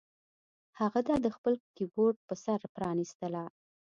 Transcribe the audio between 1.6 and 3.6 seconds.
کیبورډ په سر پرانیستله